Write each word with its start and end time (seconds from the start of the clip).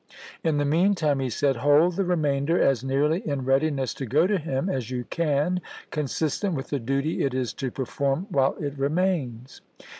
"In 0.43 0.57
the 0.57 0.65
mean 0.65 0.95
time," 0.95 1.19
he 1.19 1.29
said," 1.29 1.57
hold 1.57 1.95
the 1.95 2.03
remainder 2.03 2.59
as 2.59 2.83
nearly 2.83 3.19
in 3.19 3.45
readiness 3.45 3.93
to 3.93 4.07
go 4.07 4.25
to 4.25 4.39
him 4.39 4.67
as 4.67 4.89
you 4.89 5.03
can, 5.11 5.61
consistent 5.91 6.55
with 6.55 6.69
the 6.71 6.79
duty 6.79 7.23
it 7.23 7.35
is 7.35 7.53
to 7.61 7.69
perform 7.69 8.25
while 8.31 8.55
it 8.59 8.75
remains. 8.79 9.61